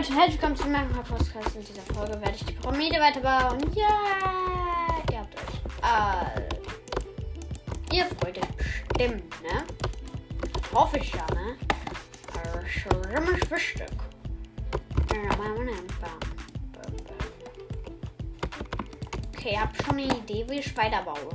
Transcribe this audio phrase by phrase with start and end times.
[0.00, 1.56] Leute, herzlich willkommen zu meinem Podcast.
[1.56, 3.60] In dieser Folge werde ich die Pyramide weiterbauen.
[3.74, 6.48] Ja, ihr habt euch all.
[7.92, 8.40] Ihr Freude
[8.94, 9.62] stimmt, ne?
[10.72, 11.58] Hoffe ich ja, ne?
[12.66, 13.90] Schlimmes Frühstück.
[19.36, 21.28] Okay, ihr habt schon eine Idee, wie ich weiterbaue.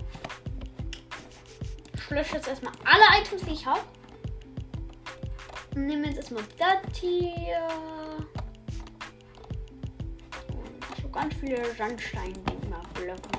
[1.93, 3.81] Ich lösche jetzt erstmal alle Items, die ich habe.
[5.75, 7.67] Nehmen jetzt erstmal das hier.
[11.15, 13.29] Ganz viele Sandstein-Blöcke.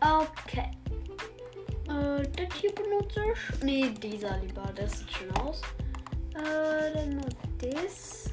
[0.00, 0.70] Okay.
[1.88, 3.62] Äh, das hier benutze ich.
[3.62, 4.72] Ne, dieser lieber.
[4.74, 5.60] Das sieht schön aus.
[6.34, 8.30] Äh, dann nur das.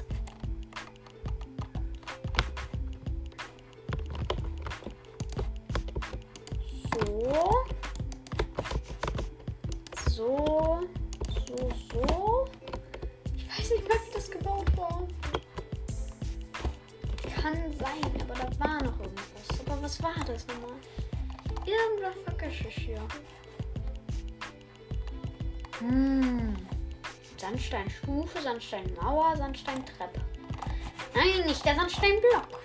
[6.96, 7.66] So.
[10.08, 10.80] So,
[19.92, 20.76] was war das nochmal?
[21.66, 23.08] Irgendwas vergesse ich hier.
[25.80, 26.56] Hm.
[27.36, 30.20] Sandsteinstufe, Sandsteinmauer, Sandsteintreppe.
[31.14, 32.61] Nein, nicht der Sandsteinblock.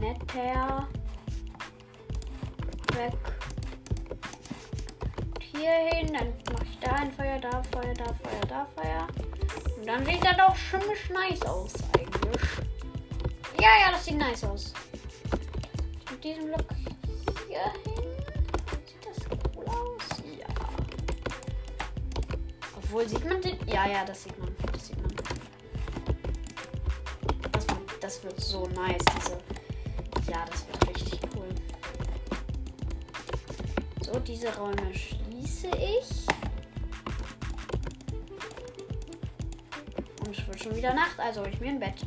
[0.00, 0.88] Nether.
[2.94, 3.12] Weg.
[5.52, 9.06] Hier hin, dann mache ich da ein Feuer, da Feuer, da Feuer, da Feuer.
[9.78, 12.42] Und dann sieht das auch ziemlich nice aus eigentlich.
[13.60, 14.72] Ja, ja, das sieht nice aus.
[16.10, 16.64] Mit diesem Block
[17.46, 18.04] hier hin.
[18.86, 19.18] Sieht das
[19.54, 20.22] cool aus?
[20.38, 20.46] Ja.
[22.74, 23.58] Obwohl, sieht man den?
[23.68, 24.56] Ja, ja, das sieht man.
[24.72, 25.10] Das sieht man.
[28.00, 29.49] Das wird so nice, diese.
[30.30, 31.48] Ja, das wird richtig cool.
[34.00, 36.26] So, diese Räume schließe ich.
[40.20, 42.06] Und es wird schon wieder Nacht, also hol ich mir ein Bett.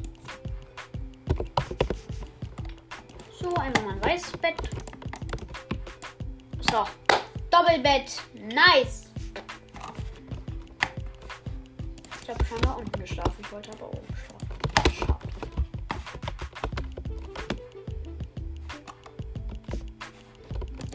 [3.41, 4.55] So, einmal mein weißes Bett.
[6.71, 6.85] So,
[7.51, 8.21] Doppelbett.
[8.35, 9.11] Nice.
[12.21, 13.35] Ich habe scheinbar unten geschlafen.
[13.41, 14.02] Ich wollte aber oben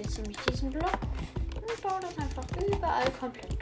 [0.08, 0.98] Jetzt nehme ich diesen Block
[1.54, 3.58] und baue das einfach überall komplett.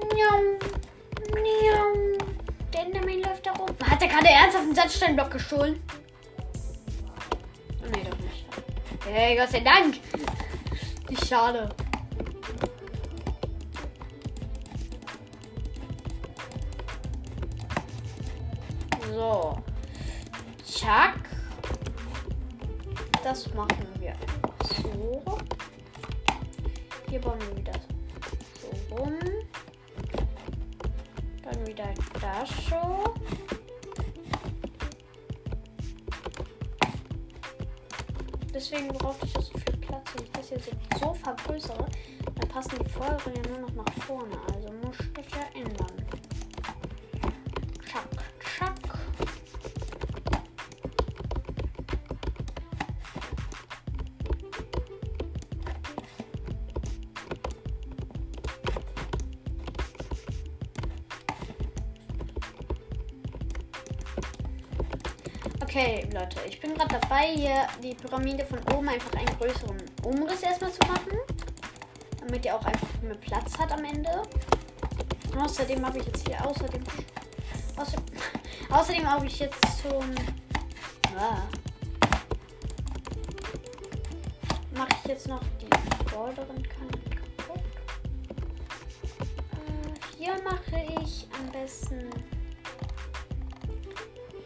[0.00, 0.58] Miau.
[2.72, 3.66] Der Enderman läuft da rum.
[3.82, 5.82] Hat er gerade ernsthaft einen Sandsteinblock gestohlen?
[7.82, 8.46] Oh, nee, doch nicht.
[9.04, 9.96] Hey, Gott sei Dank.
[11.08, 11.68] Wie schade.
[43.18, 44.36] Folgen ja nur noch nach vorne.
[44.54, 45.86] Also muss ich ja ändern.
[47.84, 48.04] Tschack,
[48.38, 48.74] tschack.
[65.60, 70.42] Okay, Leute, ich bin gerade dabei, hier die Pyramide von oben einfach einen größeren Umriss
[70.42, 71.27] erstmal zu machen.
[72.38, 74.22] Damit ihr auch einfach mehr Platz hat am Ende.
[75.36, 76.84] Außerdem habe ich jetzt hier außerdem.
[77.76, 78.04] Außerdem,
[78.70, 80.14] außerdem habe ich jetzt zum.
[81.18, 81.42] Ah,
[84.76, 85.68] mache ich jetzt noch die
[86.10, 87.64] vorderen Kanten kaputt.
[89.50, 92.08] Äh, hier mache ich am besten.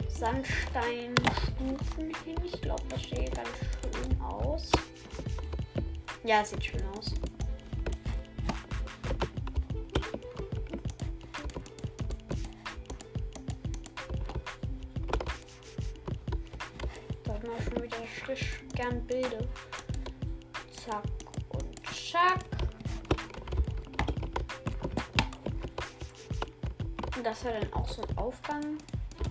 [0.09, 2.41] Sandsteinstufen hin.
[2.43, 3.51] Ich glaube, das sieht ganz
[3.83, 4.71] schön aus.
[6.25, 6.92] Ja, sieht schön aus.
[18.75, 19.49] Gern bilde.
[20.85, 21.05] Zack
[21.51, 22.39] und zack.
[27.17, 28.79] Und das soll dann auch so einen Aufgang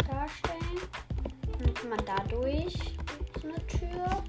[0.09, 0.81] darstellen.
[1.59, 2.75] Dann kann man dadurch
[3.41, 4.23] so eine Tür.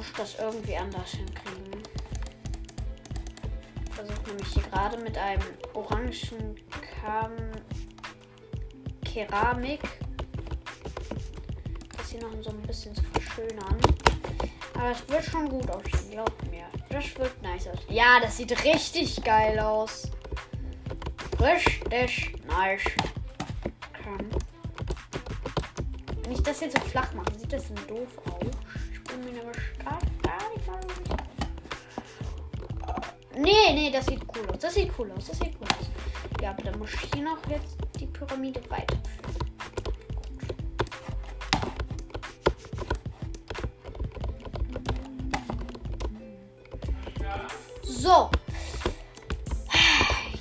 [0.00, 1.82] Muss das irgendwie anders hinkriegen.
[3.84, 5.42] Ich versuche nämlich hier gerade mit einem
[5.74, 6.14] orangen
[7.02, 7.32] Kam
[9.04, 9.82] Keramik
[11.98, 13.76] das hier noch so ein bisschen zu verschönern.
[14.72, 16.64] Aber es wird schon gut aussehen, glaubt mir.
[16.88, 17.80] Das wird nice aus.
[17.90, 20.10] Ja, das sieht richtig geil aus.
[21.38, 22.80] Richtig nice.
[23.92, 24.24] Okay.
[26.22, 28.59] Wenn ich das jetzt so flach mache, sieht das dann doof aus.
[33.40, 34.58] Nee, nee, das sieht cool aus.
[34.58, 35.26] Das sieht cool aus.
[35.28, 36.42] Das sieht cool aus.
[36.42, 39.00] Ja, aber dann muss ich hier noch jetzt die Pyramide weiterführen.
[47.82, 48.30] So.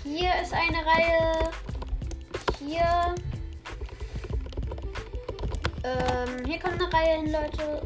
[0.03, 1.51] Hier ist eine Reihe.
[2.59, 3.15] Hier.
[5.85, 7.81] Ähm, hier kommt eine Reihe hin, Leute.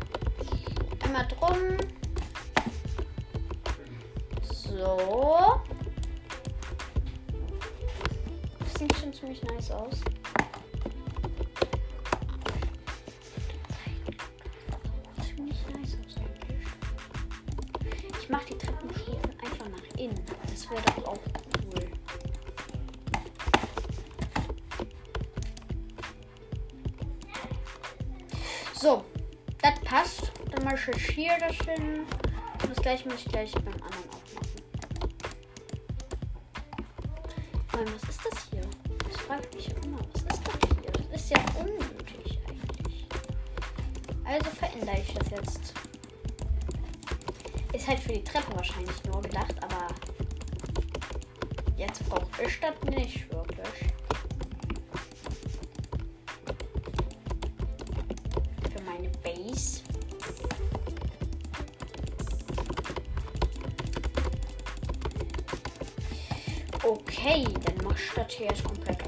[1.03, 1.77] Einmal drum.
[8.83, 10.01] Sieht schon ziemlich nice aus.
[15.25, 16.67] Ziemlich nice aus eigentlich.
[18.21, 20.25] Ich mache die Treppenstufen einfach nach innen.
[20.41, 21.19] Das wäre doch auch
[21.73, 21.87] cool.
[28.73, 29.05] So,
[29.61, 30.31] das passt.
[30.51, 32.05] Dann mache ich hier das hin.
[32.67, 34.23] Das gleiche muss ich gleich beim anderen auch
[37.75, 37.93] machen.
[38.07, 38.12] Was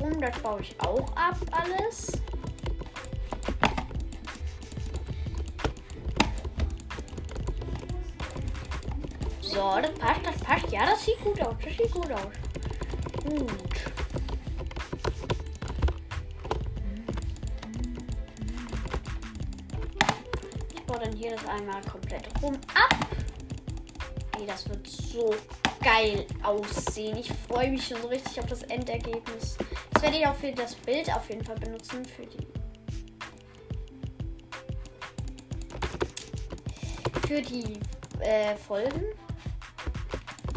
[0.06, 0.22] rum.
[0.22, 2.12] Das baue ich auch ab alles.
[9.42, 10.72] So, das passt, das passt.
[10.72, 11.56] Ja, das sieht gut aus.
[11.63, 12.22] Das sieht gut aus.
[13.24, 13.51] Gut.
[20.74, 22.94] Ich baue dann hier das einmal komplett rum ab.
[24.38, 25.34] Ey, das wird so
[25.82, 27.18] geil aussehen.
[27.18, 29.58] Ich freue mich schon so richtig auf das Endergebnis.
[29.96, 32.04] Das werde ich auch für das Bild auf jeden Fall benutzen.
[32.04, 32.48] Für die.
[37.25, 37.80] Für die
[38.20, 39.06] äh, Folgen,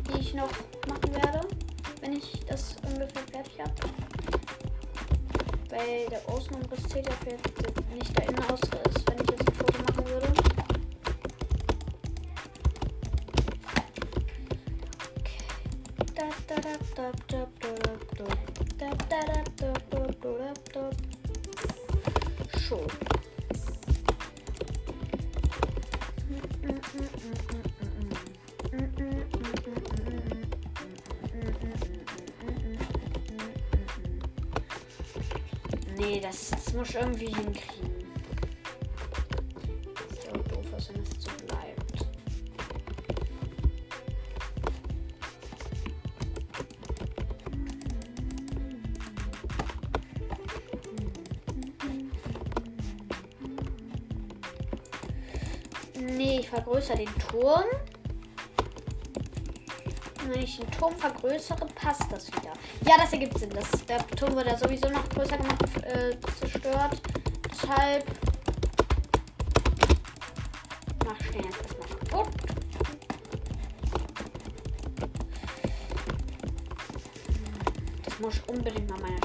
[0.09, 0.51] die ich noch
[0.89, 1.41] machen werde,
[2.01, 3.75] wenn ich das ungefähr fertig habe.
[5.71, 10.09] Weil der Außenumriss zählt ja für nicht der Innenausriss, wenn ich jetzt ein Foto machen
[10.09, 10.33] würde.
[22.69, 22.87] So.
[35.97, 37.88] Nee, das, das muss ich irgendwie hinkriegen.
[56.79, 57.65] vergrößere den Turm.
[60.23, 62.53] Und wenn ich den Turm vergrößere, passt das wieder.
[62.87, 63.51] Ja, das ergibt Sinn.
[63.51, 67.01] Das, der Turm wurde ja sowieso noch größer gemacht, äh, zerstört.
[67.51, 68.05] Deshalb
[71.05, 72.29] mach schnell jetzt erstmal kaputt.
[78.05, 79.18] Das muss ich unbedingt mal meine.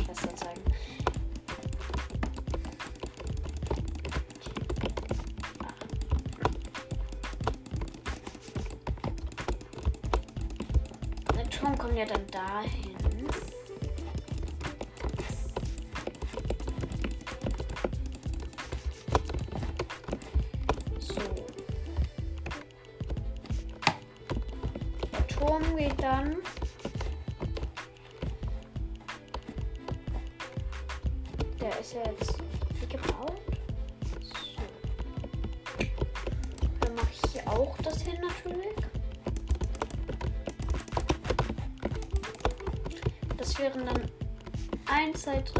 [11.63, 12.92] Pokémon kommen ja dann dahin.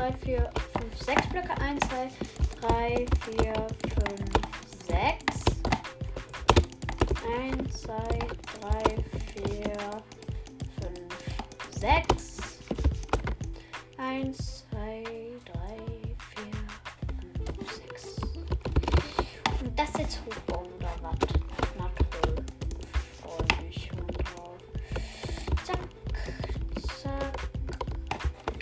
[0.03, 1.55] 3, 4, 5, 6 Blöcke.
[1.61, 2.09] 1, 2,
[2.59, 3.05] 3,
[3.37, 3.42] 4,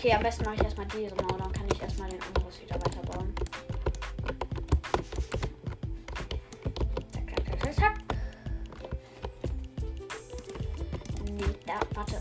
[0.03, 2.73] Okay, am besten mache ich erstmal diese Mauer, dann kann ich erstmal den anderes wieder
[2.73, 3.35] weiterbauen.
[11.31, 12.19] Nee, da, warte.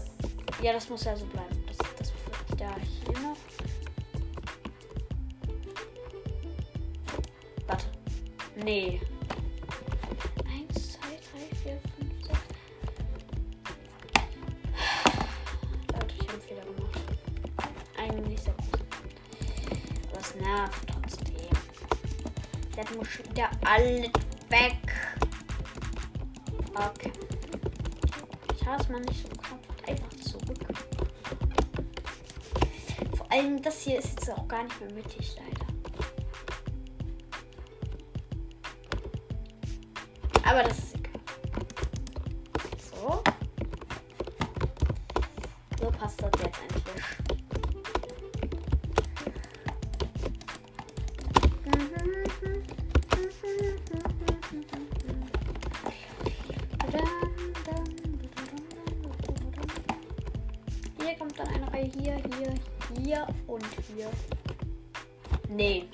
[0.60, 1.64] Ja, das muss ja so bleiben.
[1.68, 2.12] Das, das
[2.48, 3.38] wird da hier noch.
[7.66, 7.86] Warte.
[8.62, 8.99] Nee.
[34.50, 35.66] Gar nicht mehr mittig, leider.
[40.44, 41.12] Aber das ist egal.
[42.90, 43.22] So.
[45.78, 47.04] So passt das jetzt endlich.
[60.98, 62.54] Hier kommt dann eine Reihe hier, hier,
[62.96, 63.64] hier und
[63.94, 64.10] hier.
[65.60, 65.84] Nee.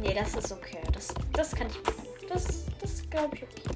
[0.00, 0.78] Nee, das ist okay.
[0.90, 2.26] Das, das kann ich.
[2.26, 3.66] Das, das glaube ich okay.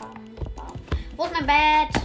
[1.81, 2.02] zack,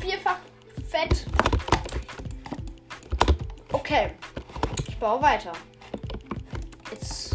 [0.00, 0.38] vierfach
[0.88, 1.26] Fett.
[3.72, 4.12] Okay.
[4.86, 5.52] Ich baue weiter.
[6.90, 7.30] It's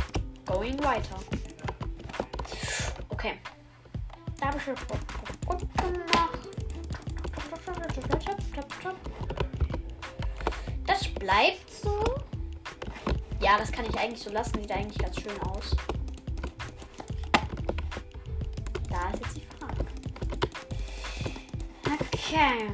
[0.46, 1.15] going weiter.
[3.10, 3.34] Okay.
[4.39, 6.39] Da habe ich schon gut gemacht.
[10.86, 12.03] Das bleibt so.
[13.39, 14.55] Ja, das kann ich eigentlich so lassen.
[14.62, 15.75] Sieht eigentlich ganz schön aus.
[22.34, 22.68] Okay.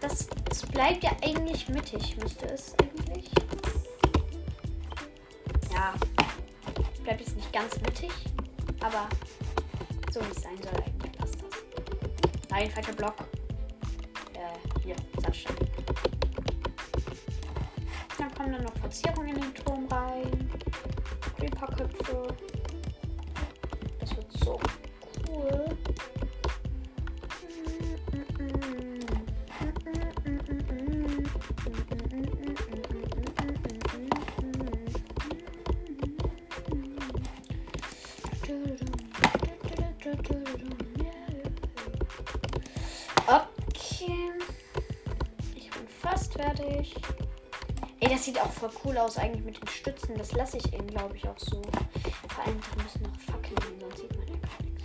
[0.00, 3.28] Das, das bleibt ja eigentlich mittig, müsste es eigentlich.
[5.72, 5.92] Ja.
[7.02, 8.12] Bleibt jetzt nicht ganz mittig,
[8.80, 9.08] aber
[10.12, 11.50] so wie es sein soll, eigentlich passt das.
[12.48, 13.16] Nein, falscher Block.
[14.34, 15.56] Äh, hier, Sandstein.
[18.18, 20.50] Dann kommen dann noch Verzierungen in den Turm rein.
[21.38, 22.35] Creeper-Köpfe.
[46.56, 46.94] Fertig.
[48.00, 50.16] Ey, das sieht auch voll cool aus eigentlich mit den Stützen.
[50.16, 51.62] Das lasse ich ihnen, glaube ich, auch so.
[52.28, 54.84] Vor allem, da müssen noch Fackeln hin, sonst sieht man ja gar nichts.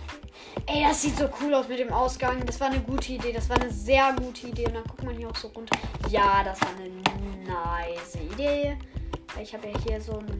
[0.66, 2.44] Ey, das sieht so cool aus mit dem Ausgang.
[2.46, 3.32] Das war eine gute Idee.
[3.32, 4.66] Das war eine sehr gute Idee.
[4.66, 5.76] Und dann guckt man hier auch so runter.
[6.08, 8.78] Ja, das war eine nice Idee.
[9.34, 10.38] Weil ich habe ja hier so einen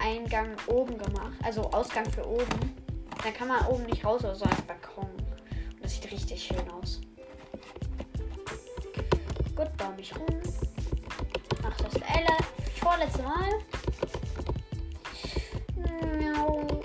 [0.00, 1.36] Eingang oben gemacht.
[1.44, 2.74] Also Ausgang für oben.
[3.22, 5.10] Dann kann man oben nicht raus, oder so als Balkon.
[5.10, 7.00] Und das sieht richtig schön aus.
[9.58, 10.24] Gut, baue mich um.
[11.64, 12.26] Ach, das L
[12.80, 13.50] vorletzte Mal.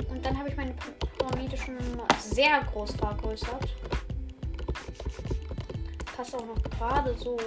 [0.10, 0.74] Und dann habe ich meine
[1.20, 1.78] Pyramide schon
[2.18, 3.76] sehr groß vergrößert.
[6.18, 7.38] Passt auch noch gerade so.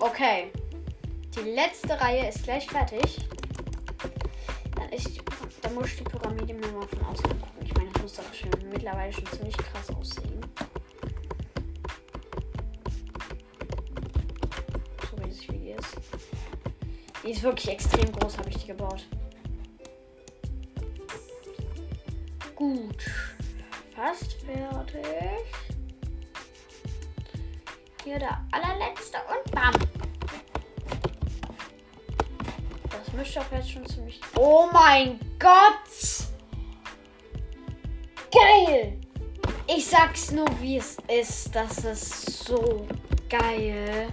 [0.00, 0.50] Okay.
[1.36, 3.26] Die letzte Reihe ist gleich fertig.
[4.74, 5.08] Dann, ist,
[5.62, 7.64] dann muss ich die Pyramide mir mal von außen gucken.
[7.64, 10.40] Ich meine, das muss doch schon mittlerweile schon ziemlich krass aussehen.
[17.30, 19.06] Die ist wirklich extrem groß, habe ich die gebaut.
[22.56, 23.04] Gut.
[23.94, 25.06] Fast fertig.
[28.02, 29.72] Hier der allerletzte und bam.
[33.16, 34.20] mischt auch jetzt schon ziemlich.
[34.36, 36.26] Oh mein Gott!
[38.32, 38.98] Geil!
[39.68, 41.54] Ich sag's nur, wie es ist.
[41.54, 42.88] Das ist so
[43.28, 44.08] geil.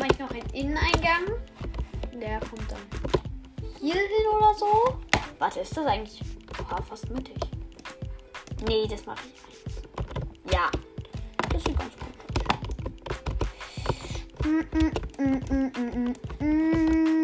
[0.00, 1.26] Mache ich noch einen Inneneingang.
[2.14, 2.80] Der kommt dann
[3.78, 4.98] hier hin oder so.
[5.38, 6.22] Warte, ist das eigentlich
[6.58, 7.36] oh, fast mittig?
[8.66, 10.52] Nee, das mache ich.
[10.54, 10.70] Ja.
[11.50, 12.08] Das sieht ganz gut
[14.38, 14.46] aus.
[14.46, 17.19] Mm -mm, mm,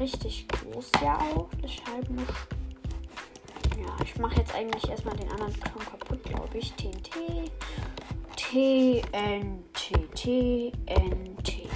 [0.00, 1.48] richtig groß ja auch.
[1.62, 2.26] Deshalb muss.
[3.78, 6.72] Ja, ich mache jetzt eigentlich erstmal den anderen Turm kaputt, glaube ich.
[6.72, 7.52] TNT.
[8.36, 9.92] TNT.
[10.14, 11.68] TNT.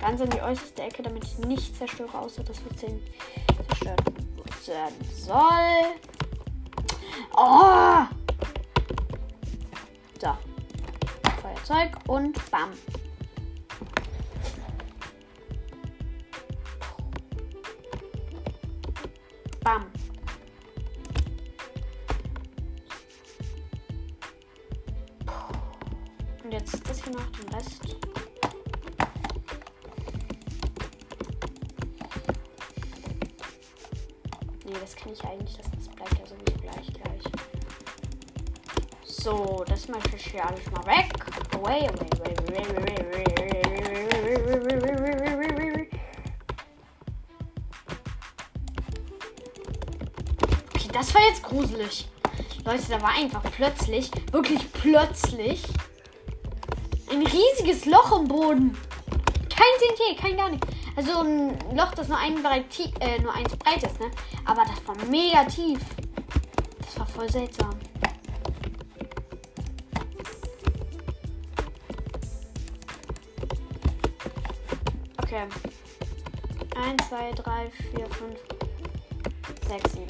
[0.00, 3.02] Ganz in die äußerste Ecke, damit ich nicht zerstöre, außer dass wir 10
[3.68, 4.02] zerstört
[4.66, 5.96] werden soll.
[7.36, 8.04] Oh!
[10.20, 10.36] So.
[11.42, 12.50] Feuerzeug und.
[12.50, 12.70] Bam.
[39.88, 41.12] Ich hier alles mal weg.
[41.54, 42.98] Away, away, away, away, away,
[50.74, 52.08] Okay, das war jetzt gruselig.
[52.64, 55.62] Leute, da war einfach plötzlich, wirklich plötzlich,
[57.08, 58.76] ein riesiges Loch im Boden.
[59.48, 60.66] Kein TNT, kein gar nichts.
[60.96, 62.64] Also ein Loch, das nur, ein breit,
[62.98, 64.10] äh, nur eins breit ist, ne?
[64.46, 65.78] Aber das war mega tief.
[66.80, 67.70] Das war voll seltsam.
[75.36, 75.48] Okay.
[76.76, 78.36] 1, 2, 3, 4, 5,
[79.68, 80.06] 6, 7.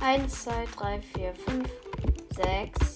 [0.00, 1.66] 1, 2, 3, 4, 5,
[2.32, 2.87] 6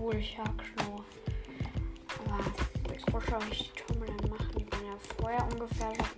[0.00, 1.04] cool, ich sag nur.
[2.26, 2.44] Aber
[2.92, 4.50] jetzt muss ich die Tunnel dann machen.
[4.56, 6.17] Die waren ja vorher ungefähr so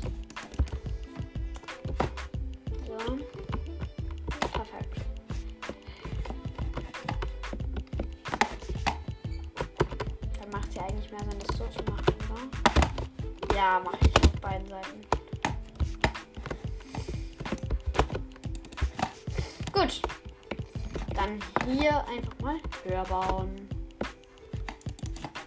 [23.01, 23.69] höher bauen.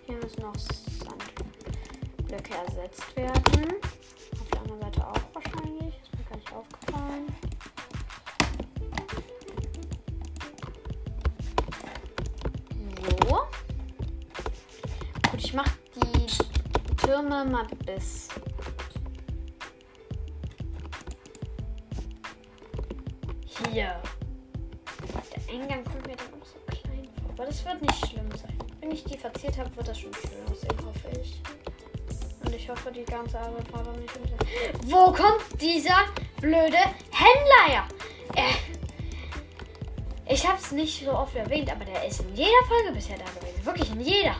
[0.06, 0.54] Hier müssen noch
[0.98, 3.74] Sandblöcke ersetzt werden.
[4.40, 5.94] Auf der anderen Seite auch wahrscheinlich.
[6.02, 7.26] Ist mir gar nicht aufgefallen.
[13.28, 13.46] So.
[15.30, 18.28] Gut, ich mache die Türme mal bis
[29.54, 31.40] verziert habe, wird das schon schön aussehen, hoffe ich.
[32.44, 34.36] Und ich hoffe, die ganze Arbeit war dann nicht unter.
[34.84, 36.06] Wo kommt dieser
[36.40, 36.78] blöde
[37.10, 37.84] Händler her?
[38.34, 38.54] Äh,
[40.32, 43.24] ich habe es nicht so oft erwähnt, aber der ist in jeder Folge bisher da
[43.24, 43.64] gewesen.
[43.64, 44.36] Wirklich in jeder.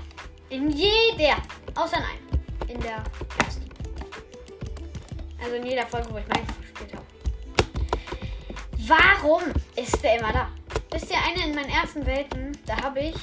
[0.51, 1.37] In jeder.
[1.75, 2.75] Außer in einer.
[2.75, 3.05] In der
[3.45, 3.69] ersten.
[5.43, 7.05] Also in jeder Folge, wo ich Minecraft gespielt habe.
[8.87, 9.43] Warum
[9.77, 10.49] ist der immer da?
[10.91, 13.15] Wisst ihr, eine in meinen ersten Welten, da habe ich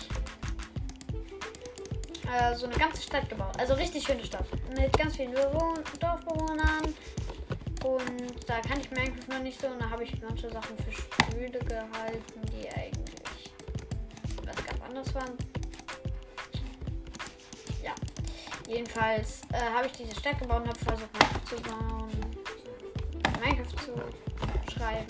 [2.32, 3.58] äh, so eine ganze Stadt gebaut.
[3.60, 4.46] Also richtig schöne Stadt.
[4.78, 6.94] Mit ganz vielen Bewohn Dorfbewohnern.
[7.84, 9.68] Und da kann ich Minecraft noch nicht so.
[9.68, 13.52] Und da habe ich manche Sachen für Stühle gehalten, die eigentlich
[14.46, 15.38] was ganz anderes waren.
[17.84, 17.94] Ja.
[18.68, 22.12] Jedenfalls äh, habe ich diese Stadt gebaut und habe versucht, Minecraft zu bauen.
[23.42, 25.08] Minecraft zu schreiben.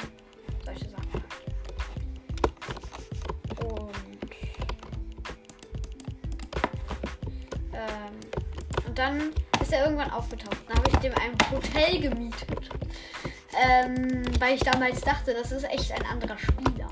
[0.65, 1.20] Solche Sachen.
[9.01, 10.57] Dann ist er irgendwann aufgetaucht.
[10.67, 12.69] Dann habe ich dem ein Hotel gemietet.
[13.59, 16.87] Ähm, weil ich damals dachte, das ist echt ein anderer Spieler.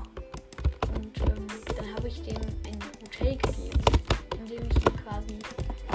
[0.96, 1.46] Und ähm,
[1.76, 3.80] dann habe ich dem ein Hotel gegeben,
[4.40, 5.38] in dem ich ihm quasi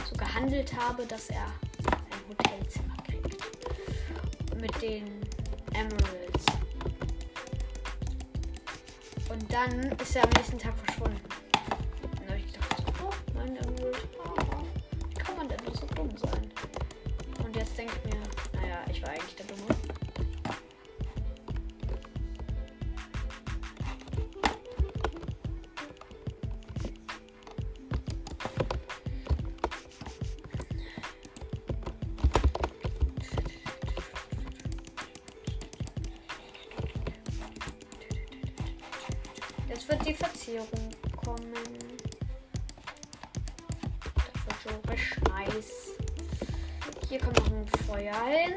[0.09, 1.47] so gehandelt habe, dass er
[1.91, 3.35] ein Hotelzimmer kriegt.
[4.55, 5.21] Mit den
[5.73, 6.45] Emeralds.
[9.29, 11.34] Und dann ist er am nächsten Tag verschwunden.
[40.55, 41.53] Verzierung kommen.
[44.47, 45.91] Das wird richtig nice.
[47.09, 48.53] Hier kommt noch ein Feuer hin.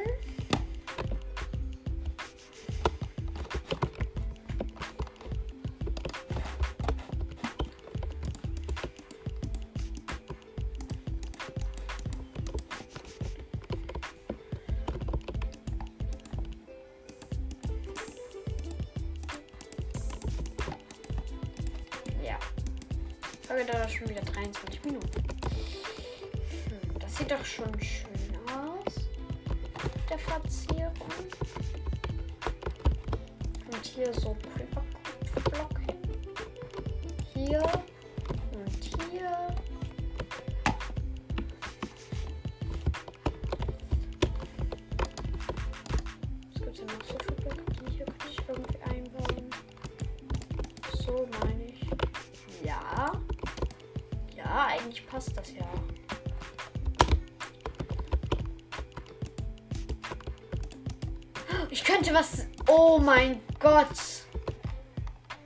[61.89, 62.47] Könnte was.
[62.67, 63.89] Oh mein Gott.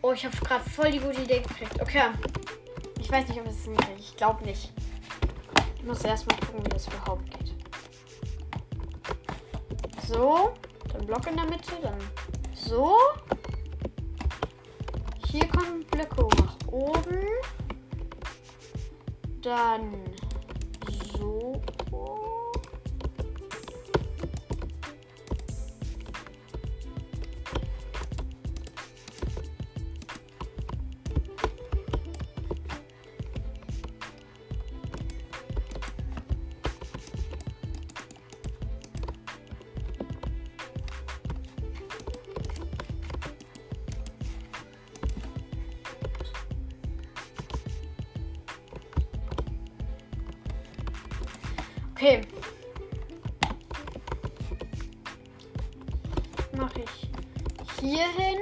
[0.02, 1.80] Oh, ich habe gerade voll die gute Idee gekriegt.
[1.80, 2.02] Okay.
[2.98, 4.00] Ich weiß nicht, ob es hinkriegt.
[4.00, 4.72] Ich glaube nicht.
[5.76, 7.54] Ich muss erstmal gucken, wie das überhaupt geht.
[10.08, 10.52] So.
[10.92, 11.72] Dann Block in der Mitte.
[11.80, 11.98] Dann
[12.54, 12.96] so.
[15.28, 17.24] Hier kommen Blöcke nach oben.
[19.42, 20.11] Dann
[52.02, 52.20] Okay.
[56.56, 57.10] Mache ich
[57.80, 58.38] hier hin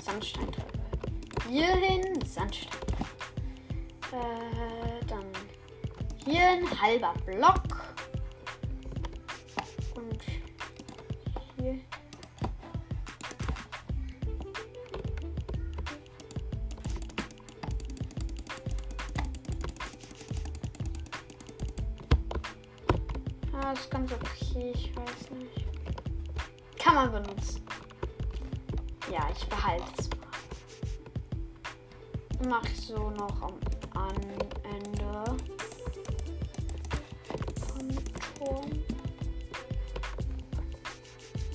[0.00, 0.68] Sandsteinteile.
[1.48, 2.70] Hier hin Sandstein.
[4.12, 5.24] Äh, dann
[6.24, 7.59] hier ein halber Block.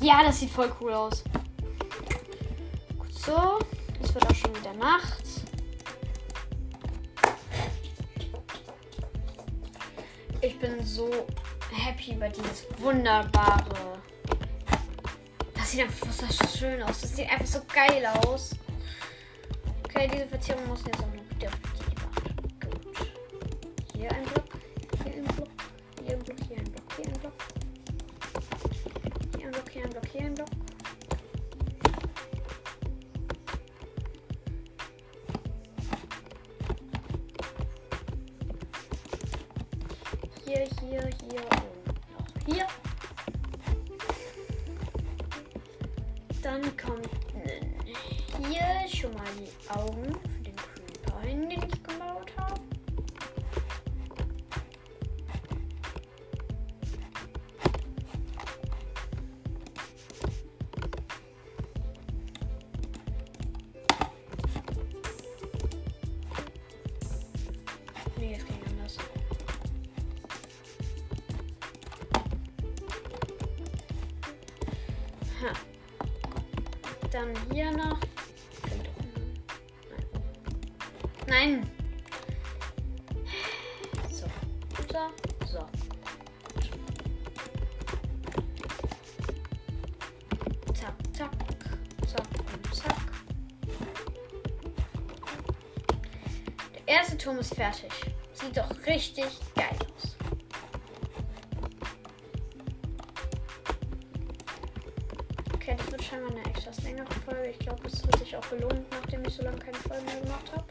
[0.06, 1.24] Ja, das sieht voll cool aus.
[2.96, 3.58] Gut so.
[4.04, 5.24] Es wird auch schon wieder Nacht.
[10.42, 11.10] Ich bin so
[11.72, 13.98] happy über dieses wunderbare.
[15.56, 17.02] Das sieht einfach so schön aus.
[17.02, 18.52] Das sieht einfach so geil aus.
[19.86, 21.15] Okay, diese Verzierung muss jetzt auch
[96.96, 97.92] erste Turm ist fertig.
[98.34, 100.16] Sieht doch richtig geil aus.
[105.54, 107.50] Okay, das wird scheinbar eine etwas längere Folge.
[107.50, 110.52] Ich glaube, es wird sich auch belohnt, nachdem ich so lange keine Folgen mehr gemacht
[110.54, 110.66] habe.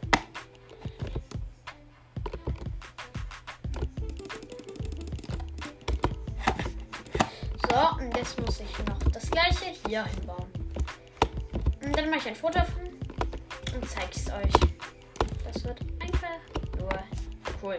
[7.69, 10.51] So, und jetzt muss ich noch das gleiche hier hinbauen.
[11.83, 12.85] Und dann mache ich ein Foto davon
[13.75, 14.74] und zeige es euch.
[15.45, 16.39] Das wird einfach
[16.79, 16.89] nur
[17.61, 17.77] cool.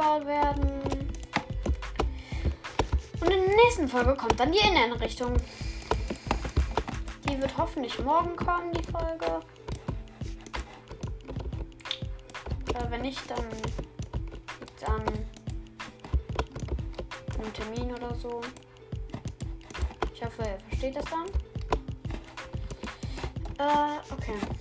[0.00, 0.82] Hochgebaut werden.
[3.20, 5.36] Und in der nächsten Folge kommt dann die Innenrichtung.
[7.28, 9.40] Die wird hoffentlich morgen kommen, die Folge.
[12.74, 15.04] Äh, wenn nicht, dann liegt an
[17.52, 18.40] Termin oder so.
[20.14, 21.26] Ich hoffe, ihr versteht das dann.
[23.58, 24.59] Äh, okay.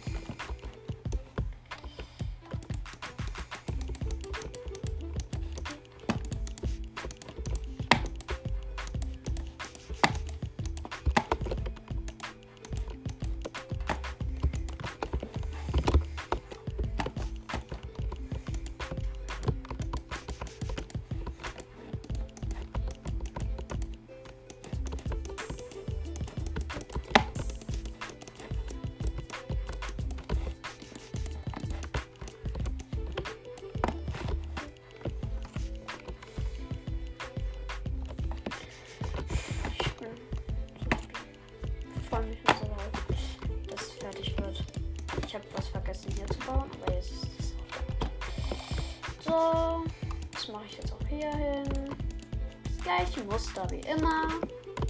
[53.29, 54.27] Muster wie immer.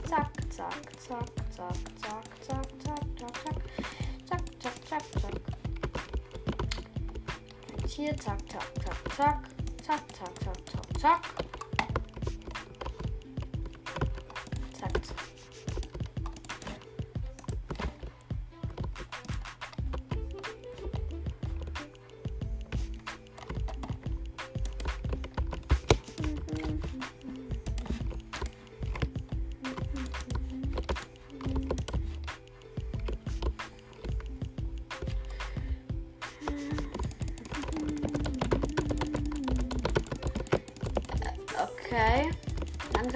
[0.08, 3.62] Zack, zack, zack, zack, zack, zack, zack, zack, zack,
[4.26, 5.36] zack, zack, zack, zack.
[7.74, 9.42] Und hier, zack, zack, zack, zack,
[9.86, 11.00] zack, zack, zack, zack, zack.
[11.00, 11.49] Zack,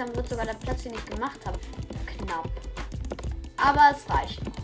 [0.04, 1.58] langsam wird sogar der Platz, den ich gemacht habe,
[2.18, 2.48] knapp.
[3.56, 4.54] Aber es reicht noch.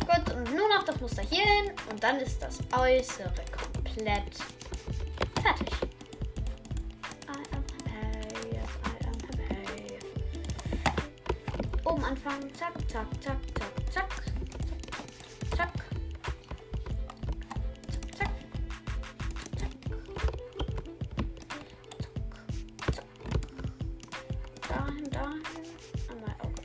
[0.00, 4.34] Gut, und nur noch das Muster hier hin und dann ist das Äußere komplett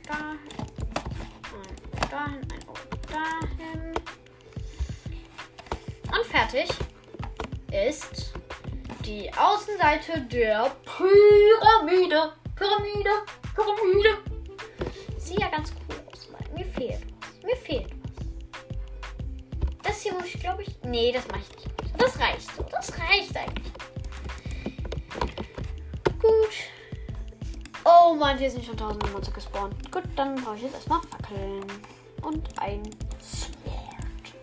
[0.06, 0.38] dahin,
[2.10, 3.94] dahin, ein Auge dahin.
[6.16, 6.68] Und fertig
[7.72, 8.32] ist
[9.04, 12.32] die Außenseite der Pyramide.
[12.54, 13.10] Pyramide,
[13.54, 14.18] Pyramide.
[15.18, 17.42] Sieht ja ganz cool aus, weil mir fehlt was.
[17.42, 18.26] Mir fehlt was.
[19.82, 20.76] Das hier muss ich, glaube ich.
[20.84, 22.00] Nee, das mache ich nicht.
[22.00, 22.62] Das reicht so.
[22.70, 23.63] Das reicht eigentlich.
[28.14, 29.74] Oh Mann, hier sind schon tausende Monster gespawnt.
[29.90, 31.64] Gut, dann brauche ich jetzt erstmal Fackeln.
[32.22, 32.80] Und ein
[33.20, 34.34] Sword.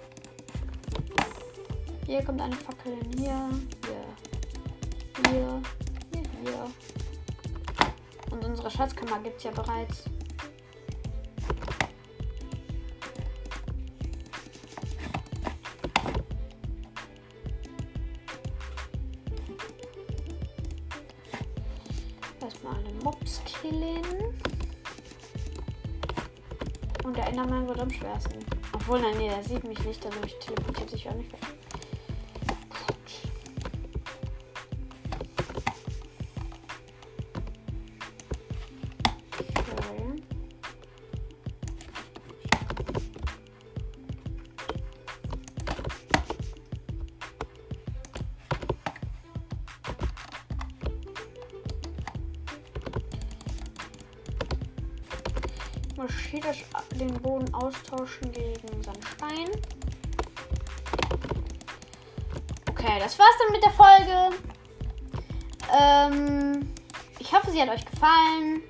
[2.05, 2.97] Hier kommt eine Fackel.
[3.15, 3.49] Hier,
[3.85, 5.61] hier, hier,
[6.11, 6.71] hier, hier.
[8.31, 10.03] Und unsere Schatzkammer gibt es ja bereits.
[23.81, 24.33] Killen.
[27.03, 28.39] Und der Enderman wird am schwersten.
[28.73, 31.60] Obwohl, nein, nee, der sieht mich nicht, dadurch teleportiert sich auch nicht weg.
[57.71, 59.49] Austauschen gegen Sandstein.
[62.69, 64.35] Okay, das war's dann mit der Folge.
[65.73, 66.73] Ähm,
[67.19, 68.61] ich hoffe, sie hat euch gefallen.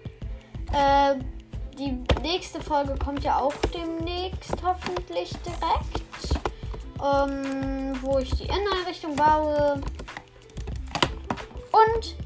[0.71, 1.15] Äh,
[1.77, 6.35] die nächste Folge kommt ja auch demnächst hoffentlich direkt.
[7.03, 9.81] Ähm, wo ich die Inneneinrichtung baue.
[11.71, 12.20] Und.